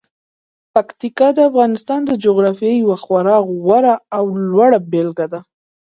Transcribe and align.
پکتیکا 0.73 1.27
د 1.35 1.39
افغانستان 1.49 1.99
د 2.05 2.11
جغرافیې 2.23 2.73
یوه 2.83 2.97
خورا 3.03 3.37
غوره 3.61 3.95
او 4.17 4.23
لوړه 4.53 4.79
بېلګه 4.91 5.25
ده. 5.33 5.39